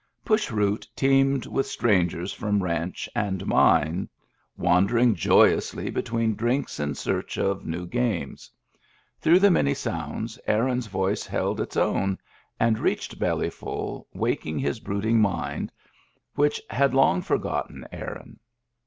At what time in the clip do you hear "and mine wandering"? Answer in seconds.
3.15-5.13